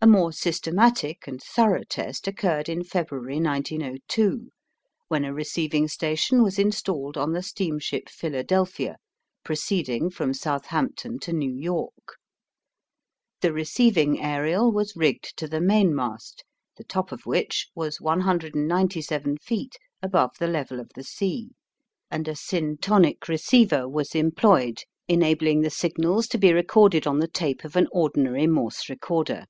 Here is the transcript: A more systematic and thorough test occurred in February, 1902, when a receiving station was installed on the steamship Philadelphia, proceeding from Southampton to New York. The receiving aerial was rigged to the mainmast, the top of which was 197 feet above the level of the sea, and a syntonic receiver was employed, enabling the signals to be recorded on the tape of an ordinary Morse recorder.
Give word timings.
A 0.00 0.06
more 0.06 0.34
systematic 0.34 1.26
and 1.26 1.42
thorough 1.42 1.82
test 1.82 2.28
occurred 2.28 2.68
in 2.68 2.84
February, 2.84 3.40
1902, 3.40 4.50
when 5.08 5.24
a 5.24 5.32
receiving 5.32 5.88
station 5.88 6.42
was 6.42 6.58
installed 6.58 7.16
on 7.16 7.32
the 7.32 7.42
steamship 7.42 8.10
Philadelphia, 8.10 8.98
proceeding 9.44 10.10
from 10.10 10.34
Southampton 10.34 11.18
to 11.20 11.32
New 11.32 11.54
York. 11.54 12.18
The 13.40 13.54
receiving 13.54 14.20
aerial 14.20 14.70
was 14.70 14.94
rigged 14.94 15.38
to 15.38 15.48
the 15.48 15.62
mainmast, 15.62 16.44
the 16.76 16.84
top 16.84 17.10
of 17.10 17.24
which 17.24 17.70
was 17.74 17.98
197 17.98 19.38
feet 19.38 19.76
above 20.02 20.32
the 20.38 20.48
level 20.48 20.80
of 20.80 20.90
the 20.94 21.02
sea, 21.02 21.52
and 22.10 22.28
a 22.28 22.34
syntonic 22.34 23.26
receiver 23.26 23.88
was 23.88 24.14
employed, 24.14 24.82
enabling 25.08 25.62
the 25.62 25.70
signals 25.70 26.26
to 26.28 26.36
be 26.36 26.52
recorded 26.52 27.06
on 27.06 27.20
the 27.20 27.26
tape 27.26 27.64
of 27.64 27.74
an 27.74 27.88
ordinary 27.90 28.46
Morse 28.46 28.90
recorder. 28.90 29.46